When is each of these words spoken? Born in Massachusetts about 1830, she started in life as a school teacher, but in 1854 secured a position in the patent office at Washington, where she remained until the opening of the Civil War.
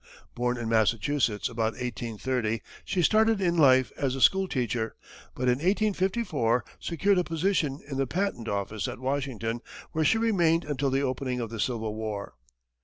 Born 0.33 0.57
in 0.57 0.67
Massachusetts 0.67 1.47
about 1.47 1.73
1830, 1.73 2.63
she 2.83 3.03
started 3.03 3.39
in 3.39 3.55
life 3.55 3.91
as 3.95 4.15
a 4.15 4.19
school 4.19 4.47
teacher, 4.47 4.95
but 5.35 5.43
in 5.43 5.59
1854 5.59 6.65
secured 6.79 7.19
a 7.19 7.23
position 7.23 7.81
in 7.87 7.97
the 7.97 8.07
patent 8.07 8.47
office 8.49 8.87
at 8.87 8.97
Washington, 8.97 9.61
where 9.91 10.03
she 10.03 10.17
remained 10.17 10.65
until 10.65 10.89
the 10.89 11.03
opening 11.03 11.39
of 11.39 11.51
the 11.51 11.59
Civil 11.59 11.93
War. 11.93 12.33